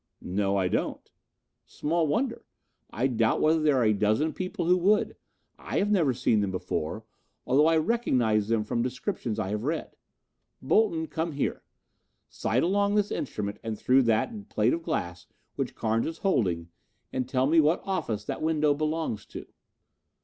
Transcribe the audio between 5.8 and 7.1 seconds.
never seen them before,